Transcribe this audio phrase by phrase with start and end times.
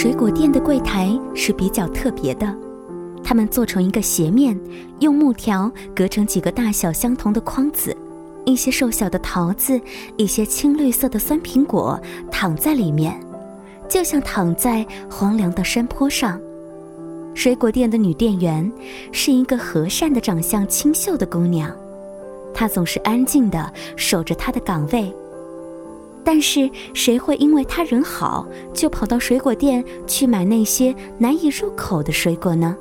[0.00, 2.46] 水果店的柜台是比较特别的，
[3.24, 4.56] 它们做成一个斜面，
[5.00, 7.96] 用木条隔成几个大小相同的筐子，
[8.44, 9.80] 一些瘦小的桃子，
[10.16, 12.00] 一些青绿色的酸苹果
[12.30, 13.20] 躺在里面，
[13.88, 16.40] 就像躺在荒凉的山坡上。
[17.34, 18.70] 水果店的女店员
[19.10, 21.74] 是一个和善的、长相清秀的姑娘，
[22.54, 25.12] 她总是安静地守着她的岗位。
[26.30, 32.76] 但是谁会因为他人好就跑到水果店去买那些难以入口的水果呢？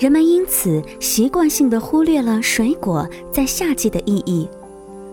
[0.00, 4.48] 人们因此习惯性的忽略了水果在夏季的意义。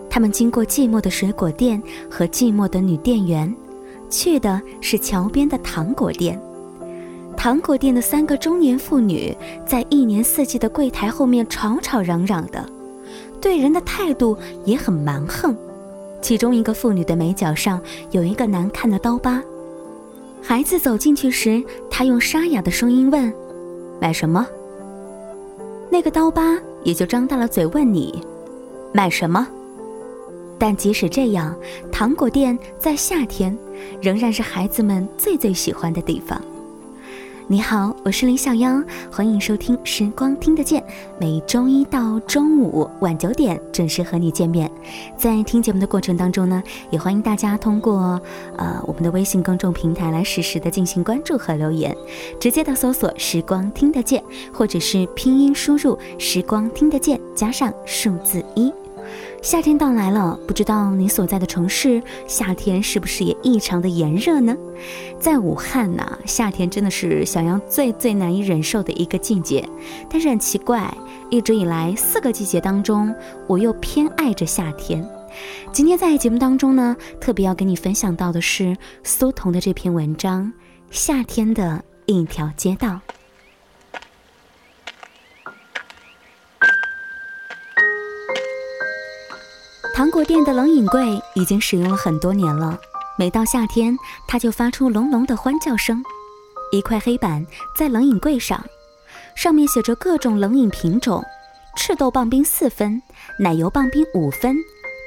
[0.09, 3.55] 他们经过寂寞的水果店和寂寞的女店员，
[4.09, 6.41] 去的是桥边的糖果店。
[7.37, 12.67] 糖果店的三个中年妇女在一年四季的柜台后面吵吵嚷嚷的，
[13.39, 14.35] 对人的态度
[14.65, 15.55] 也很蛮横。
[16.21, 17.81] 其中一个妇女的眉角上
[18.11, 19.41] 有一个难看的刀疤。
[20.41, 23.31] 孩子走进去时，他用沙哑的声音问
[23.99, 24.45] ：“买什么？”
[25.91, 28.23] 那个刀疤也就张大了嘴问你
[28.93, 29.47] ：“买什么？”
[30.57, 31.55] 但即使这样，
[31.91, 33.57] 糖果店在夏天
[34.01, 36.41] 仍然是孩子们最最喜欢的地方。
[37.51, 38.79] 你好，我是林小妖，
[39.11, 40.79] 欢迎收听《时光听得见》，
[41.19, 44.69] 每周一到周五晚九点准时和你见面。
[45.17, 46.61] 在听节目的过程当中呢，
[46.91, 48.21] 也欢迎大家通过
[48.55, 51.97] 呃我们的微信公众平台来实时的进行关注和留言，
[52.39, 58.71] 直接的搜索“时光听得见”或者是拼音输入“时光听得见”加上数字一。
[59.41, 64.55] 夏天到来了，不知道你所在的城市夏天是不是也异常的炎热呢？
[65.17, 69.67] 在武汉呢，夏天真的是小杨最最难以忍受的一个季节。
[70.09, 70.93] 但是很奇怪，
[71.29, 73.13] 一直以来四个季节当中，
[73.47, 75.07] 我又偏爱着夏天。
[75.71, 80.45] 今天在节目当中呢，特别要跟你分享到的是苏童的这篇文章
[80.91, 82.87] 《夏天的一条街道》。
[89.99, 92.79] 糖果店的冷饮柜已经使用了很多年了，
[93.17, 93.93] 每到夏天，
[94.29, 96.01] 它就发出隆隆的欢叫声。
[96.71, 97.45] 一块黑板
[97.77, 98.65] 在冷饮柜上，
[99.35, 101.21] 上面写着各种冷饮品种：
[101.75, 103.01] 赤豆棒冰四分，
[103.37, 104.55] 奶油棒冰五分，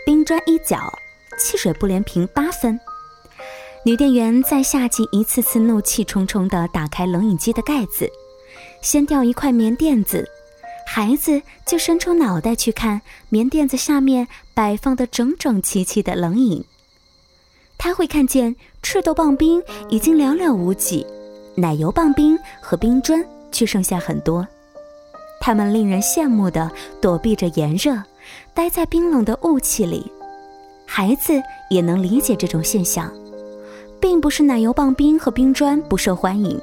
[0.04, 0.78] 冰砖一角，
[1.38, 2.78] 汽水不连瓶八分。
[3.86, 8.06] 女店员在夏季一次次怒气冲冲地打开冷饮机的盖子，
[8.82, 10.28] 掀掉一块棉垫子。
[10.94, 16.62] 孩子就伸出脑袋去看棉垫子下面摆放的整整齐齐的冷饮。
[17.78, 21.06] 他会看见赤豆棒冰已经寥寥无几，
[21.54, 24.46] 奶油棒冰和冰砖却剩下很多。
[25.40, 26.70] 他们令人羡慕地
[27.00, 27.98] 躲避着炎热，
[28.52, 30.12] 待在冰冷的雾气里。
[30.84, 33.10] 孩子也能理解这种现象，
[33.98, 36.60] 并不是奶油棒冰和冰砖不受欢迎，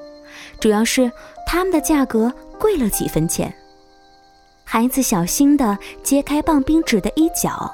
[0.60, 1.12] 主要是
[1.48, 3.52] 它们的价格贵了几分钱。
[4.72, 7.74] 孩子小心地揭开棒冰纸的一角，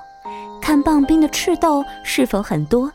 [0.61, 2.89] 看棒冰的赤豆是否很多。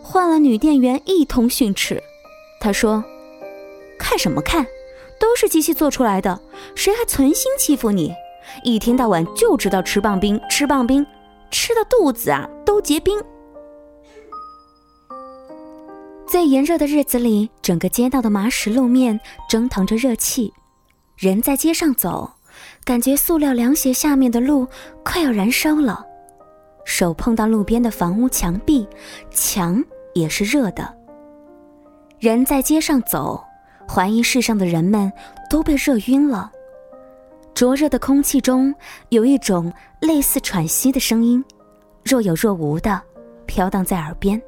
[0.00, 2.00] 换了女店员一通训斥，
[2.60, 3.02] 她说
[3.98, 4.64] ：“看什么看，
[5.18, 6.40] 都是机器做出来的，
[6.76, 8.14] 谁还存心欺负你？
[8.62, 11.04] 一天到晚就知道吃棒冰，吃棒冰，
[11.50, 13.20] 吃的肚子啊都结冰。”
[16.28, 19.18] 在炎热的日子里，整个街道的麻石路面
[19.48, 20.54] 蒸腾着热气，
[21.16, 22.34] 人在街上走。
[22.84, 24.66] 感觉塑料凉鞋下面的路
[25.04, 26.04] 快要燃烧了，
[26.84, 28.86] 手碰到路边的房屋墙壁，
[29.30, 29.82] 墙
[30.14, 30.92] 也是热的。
[32.18, 33.42] 人在街上走，
[33.88, 35.12] 怀疑世上的人们
[35.48, 36.50] 都被热晕了。
[37.54, 38.74] 灼热的空气中
[39.10, 41.44] 有一种类似喘息的声音，
[42.04, 43.00] 若有若无的
[43.46, 44.40] 飘荡在耳边。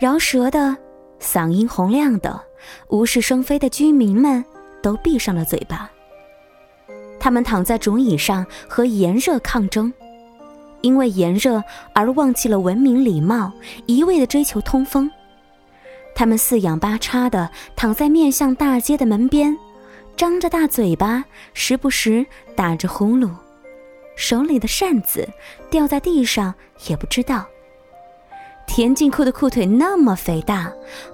[0.00, 0.76] 饶舌的
[1.20, 2.40] 嗓音洪亮的，
[2.88, 4.42] 无事生非的居民们
[4.80, 5.90] 都闭上了嘴巴。
[7.20, 9.92] 他们躺在竹椅上和炎热抗争，
[10.80, 11.62] 因为炎热
[11.94, 13.52] 而忘记了文明礼貌，
[13.86, 15.10] 一味的追求通风。
[16.14, 19.56] 他们四仰八叉的躺在面向大街的门边，
[20.16, 22.26] 张着大嘴巴，时不时
[22.56, 23.30] 打着呼噜，
[24.16, 25.28] 手里的扇子
[25.70, 26.52] 掉在地上
[26.88, 27.46] 也不知道。
[28.66, 30.70] 田径裤的裤腿那么肥大，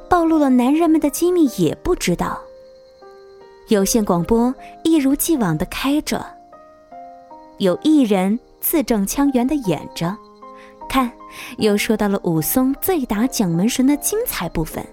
[0.08, 2.40] 暴露了男人们的机密也不知道。
[3.69, 6.25] 有线广播一如既往的开着，
[7.58, 10.14] 有艺人字正腔圆的演着，
[10.88, 11.11] 看，
[11.56, 14.84] 又说到了武松醉打蒋门神的精彩部分，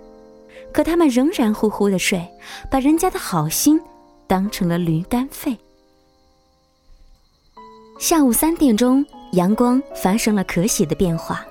[0.72, 2.26] 可他们仍然呼呼的睡，
[2.70, 3.80] 把人家的好心
[4.26, 5.58] 当成了驴肝肺。
[8.00, 11.46] 下午三点钟，阳光发生了可喜的变化，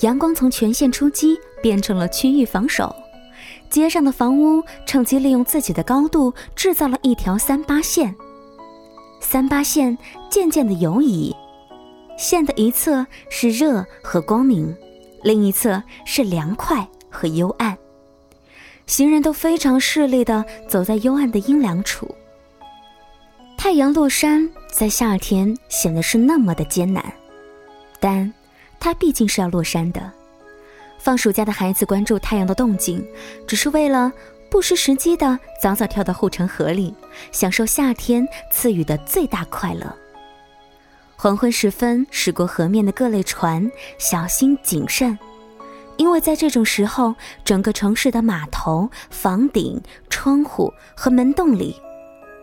[0.00, 2.94] 阳光从全线出击变成了区域防守，
[3.70, 8.14] 街上的房屋趁机利用自己的高度制造了一条三八线。
[9.20, 9.96] 三八线
[10.30, 11.34] 渐渐的游移，
[12.16, 14.74] 线的一侧是热和光明，
[15.22, 17.76] 另一侧是凉快和幽暗。
[18.86, 22.08] 行人都非常势利的走在幽暗的阴凉处。
[23.56, 27.04] 太阳落山在夏天显得是那么的艰难，
[28.00, 28.32] 但
[28.78, 30.12] 它毕竟是要落山的。
[30.98, 33.02] 放暑假的孩子关注太阳的动静，
[33.46, 34.12] 只是为了
[34.50, 36.94] 不失时机的早早跳到护城河里，
[37.32, 39.94] 享受夏天赐予的最大快乐。
[41.16, 45.18] 黄昏时分，驶过河面的各类船小心谨慎，
[45.96, 51.74] 因为在这种时候，整个城市的码头、房顶、窗户和门洞里，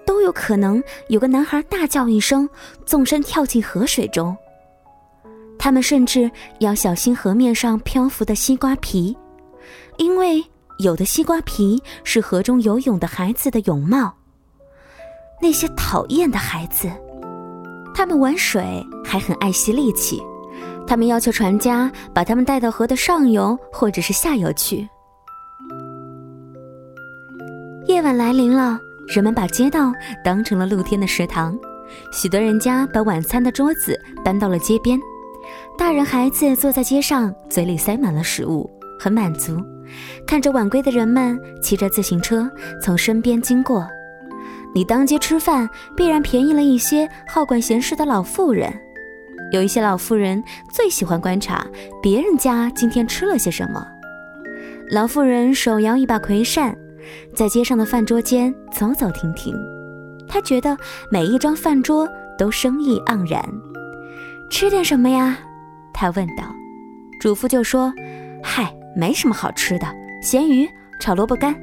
[0.05, 2.49] 都有可能有个男孩大叫一声，
[2.85, 4.35] 纵身跳进河水中。
[5.65, 6.29] 他们甚至
[6.59, 9.17] 要小心河面上漂浮的西瓜皮，
[9.97, 10.45] 因为
[10.77, 14.13] 有的西瓜皮是河中游泳的孩子的泳帽。
[15.41, 16.87] 那些讨厌的孩子，
[17.95, 20.21] 他们玩水还很爱惜力气，
[20.85, 24.87] 他们要求船家把他们带到河的上游或者是下游去。
[27.87, 29.91] 夜晚来临了，人们把街道
[30.23, 31.57] 当成了露天的食堂，
[32.11, 35.01] 许多人家把晚餐的桌子搬到了街边。
[35.77, 38.69] 大人孩子坐在街上，嘴里塞满了食物，
[38.99, 39.61] 很满足。
[40.25, 42.49] 看着晚归的人们骑着自行车
[42.81, 43.87] 从身边经过，
[44.73, 48.73] 你当街吃饭，必然便宜了一些好管闲事的老妇人。
[49.51, 50.43] 有一些老妇人
[50.73, 51.65] 最喜欢观察
[52.01, 53.85] 别人家今天吃了些什么。
[54.89, 56.75] 老妇人手摇一把葵扇，
[57.35, 59.55] 在街上的饭桌间走走停停。
[60.27, 60.75] 她觉得
[61.11, 63.43] 每一张饭桌都生意盎然。
[64.49, 65.37] 吃点什么呀？
[65.93, 66.43] 他问道。
[67.19, 67.93] 主妇就说
[68.43, 69.87] ：“嗨，没什么好吃的，
[70.21, 70.69] 咸鱼
[70.99, 71.55] 炒萝卜干。”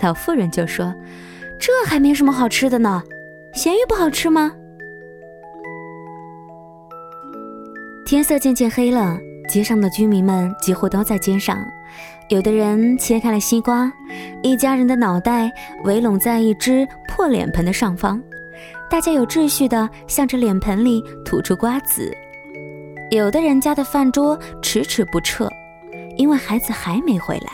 [0.00, 0.94] 老妇人就说
[1.58, 3.02] ：“这还没什么好吃的呢，
[3.54, 4.52] 咸鱼不好吃吗？”
[8.06, 9.18] 天色渐渐黑了，
[9.48, 11.58] 街上的居民们几乎都在街上。
[12.28, 13.90] 有的人切开了西瓜，
[14.42, 15.50] 一家人的脑袋
[15.84, 18.22] 围拢在一只破脸盆的上方。
[18.90, 22.10] 大家有秩序地向着脸盆里吐出瓜子，
[23.10, 25.48] 有的人家的饭桌迟迟不撤，
[26.16, 27.50] 因为孩子还没回来。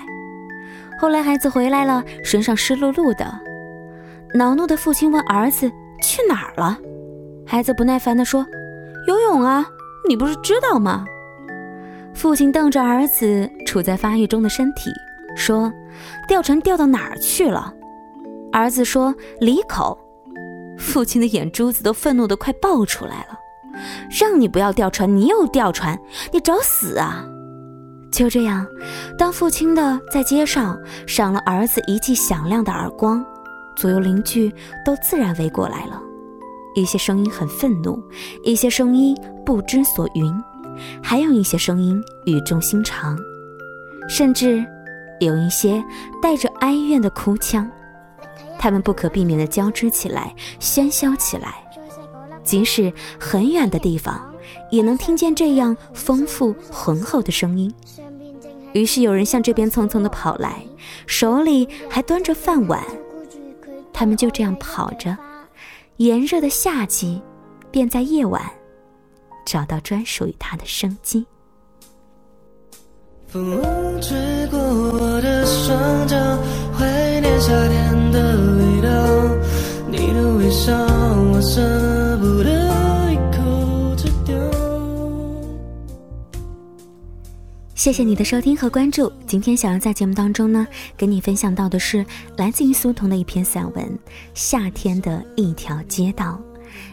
[1.00, 3.26] 后来孩子回来了，身上湿漉漉的。
[4.32, 5.70] 恼怒的父亲问儿子
[6.00, 6.78] 去哪儿了，
[7.44, 8.46] 孩子不耐烦地说
[9.08, 9.66] ：“游泳啊，
[10.08, 11.04] 你不是知道吗？”
[12.14, 14.88] 父亲瞪着儿子处在发育中的身体，
[15.36, 15.72] 说
[16.28, 17.74] ：“吊船掉到哪儿去了？”
[18.52, 19.98] 儿子说：“里口。”
[20.78, 23.38] 父亲的眼珠子都愤怒的快爆出来了，
[24.20, 25.98] 让你不要钓船，你又钓船，
[26.32, 27.24] 你找死啊！
[28.10, 28.66] 就这样，
[29.18, 33.24] 当父亲的在街上赏了儿子一记响亮的耳光，
[33.76, 34.52] 左右邻居
[34.84, 36.00] 都自然围过来了。
[36.76, 38.02] 一些声音很愤怒，
[38.42, 40.32] 一些声音不知所云，
[41.02, 43.18] 还有一些声音语重心长，
[44.08, 44.64] 甚至
[45.20, 45.82] 有一些
[46.22, 47.68] 带着哀怨的哭腔。
[48.64, 51.62] 他们不可避免地交织起来，喧嚣起来，
[52.42, 52.90] 即使
[53.20, 54.34] 很远的地方，
[54.70, 57.70] 也能听见这样丰富浑厚的声音。
[58.72, 60.64] 于是有人向这边匆匆地跑来，
[61.06, 62.82] 手里还端着饭碗。
[63.92, 65.14] 他们就这样跑着，
[65.98, 67.20] 炎热的夏季
[67.70, 68.50] 便在夜晚
[69.44, 71.26] 找到专属于它的生机。
[73.26, 73.60] 风
[74.00, 74.16] 吹
[74.50, 76.16] 过我的双脚，
[76.78, 78.53] 怀念夏天的。
[80.54, 80.72] 你的微笑，
[81.32, 84.34] 我舍不得一口吃掉。
[87.74, 89.12] 谢谢你的收听和关注。
[89.26, 92.06] 今天想要在节目当中呢，跟你分享到的是
[92.36, 93.84] 来自于苏童的一篇散文
[94.32, 96.40] 《夏天的一条街道》。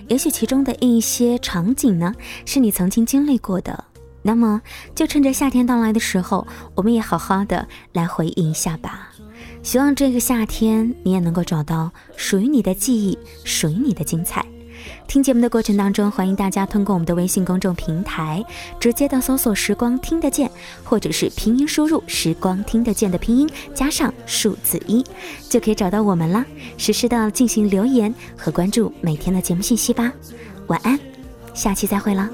[0.08, 2.14] 也许其中的一些场景呢，
[2.46, 3.86] 是你曾经经历过的。
[4.24, 4.62] 那么，
[4.94, 9.10] 就趁着夏天到来的时候，我们也好好的来回忆一下吧。
[9.64, 14.46] 希望这个夏天你也能够找到属于你的记忆，属于你的精彩。
[15.08, 18.44] 听节目的过程当中，欢迎大家通过我们的微信公众平台，
[18.80, 20.50] 直接的搜索“时光听得见”，
[20.84, 25.06] 或者是拼音输入“时光听得见”的拼音加上数字一，
[25.50, 26.44] 就可以找到我们了。
[26.78, 30.12] 实时的进行留言和关注每天的节目信息吧。
[30.68, 30.98] 晚安，
[31.54, 32.30] 下期再会了。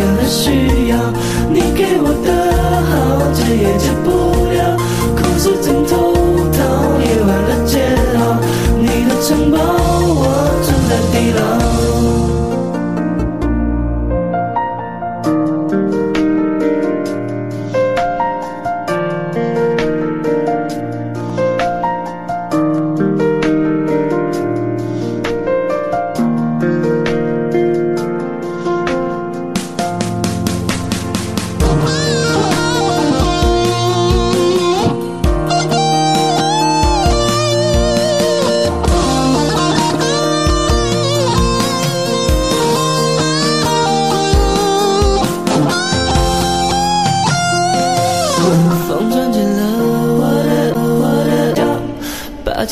[0.00, 0.96] 变了需要，
[1.50, 2.32] 你给我的
[2.88, 4.08] 好，戒也戒不
[4.50, 4.74] 了，
[5.14, 6.14] 哭诉枕头
[6.56, 6.58] 套，
[7.04, 8.40] 夜晚的煎熬，
[8.78, 10.24] 你的城堡，我
[10.64, 11.69] 住在地牢。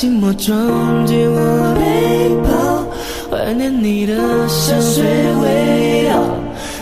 [0.01, 2.49] 寂寞装进我背包，
[3.29, 4.15] 怀念你的
[4.47, 5.03] 香水
[5.43, 6.23] 味道，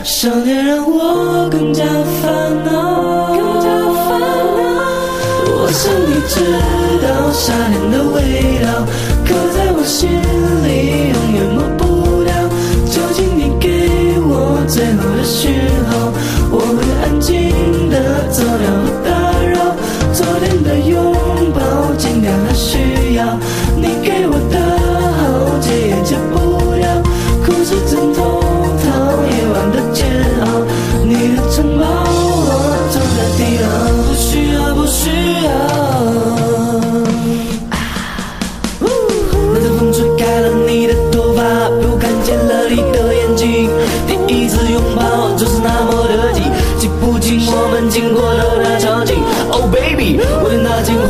[0.03, 1.83] 想念让我更加
[2.21, 3.67] 烦恼，更加
[4.05, 4.61] 烦恼。
[5.49, 6.35] 我想你知
[7.01, 8.85] 道夏天的味道，
[9.25, 10.16] 刻在我心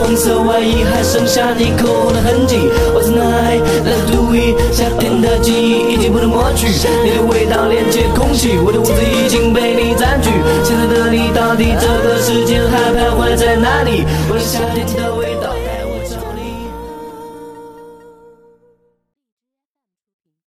[0.07, 2.55] 红色外衣还剩下你口红的痕迹。
[2.95, 6.67] What's night let's do it，夏天的记忆已经不能抹去，
[7.03, 10.29] 你的味道连接空气，我的屋子已经被你占据。
[10.63, 14.05] 现在的你到底这个时间还徘徊在哪里？
[14.29, 15.36] 我的夏天的味道。